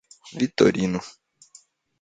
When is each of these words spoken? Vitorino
Vitorino 0.37 0.99